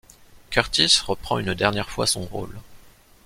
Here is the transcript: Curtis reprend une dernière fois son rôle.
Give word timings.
Curtis 0.49 0.99
reprend 1.05 1.37
une 1.37 1.53
dernière 1.53 1.91
fois 1.91 2.07
son 2.07 2.23
rôle. 2.23 2.57